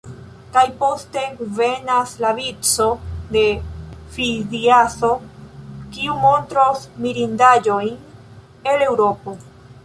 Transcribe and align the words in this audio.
Kaj 0.53 0.61
poste 0.77 1.25
venas 1.57 2.13
la 2.23 2.31
vico 2.39 2.87
de 3.35 3.43
Fidiaso, 4.15 5.11
kiu 5.99 6.17
montros 6.25 6.83
mirindaĵojn 7.05 7.95
el 8.75 8.89
Eŭropo. 8.89 9.37